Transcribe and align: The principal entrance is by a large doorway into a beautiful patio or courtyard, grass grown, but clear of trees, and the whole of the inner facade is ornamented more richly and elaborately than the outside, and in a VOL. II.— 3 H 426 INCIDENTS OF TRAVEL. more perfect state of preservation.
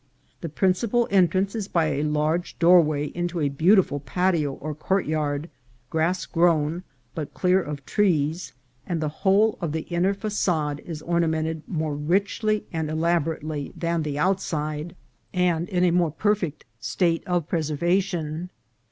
The 0.39 0.49
principal 0.49 1.07
entrance 1.11 1.53
is 1.53 1.67
by 1.67 1.85
a 1.89 2.01
large 2.03 2.57
doorway 2.57 3.05
into 3.13 3.39
a 3.39 3.49
beautiful 3.49 3.99
patio 3.99 4.53
or 4.53 4.73
courtyard, 4.73 5.47
grass 5.91 6.25
grown, 6.25 6.81
but 7.13 7.35
clear 7.35 7.61
of 7.61 7.85
trees, 7.85 8.51
and 8.87 8.99
the 8.99 9.09
whole 9.21 9.59
of 9.61 9.73
the 9.73 9.81
inner 9.81 10.15
facade 10.15 10.81
is 10.87 11.03
ornamented 11.03 11.61
more 11.67 11.95
richly 11.95 12.65
and 12.73 12.89
elaborately 12.89 13.73
than 13.77 14.01
the 14.01 14.17
outside, 14.17 14.95
and 15.35 15.69
in 15.69 15.83
a 15.83 15.91
VOL. 15.91 16.07
II.— 16.07 16.13
3 16.17 16.17
H 16.17 16.17
426 16.17 16.17
INCIDENTS 16.17 16.17
OF 16.17 16.19
TRAVEL. 16.19 16.31
more 16.31 16.33
perfect 16.33 16.65
state 16.79 17.27
of 17.27 17.47
preservation. 17.47 18.49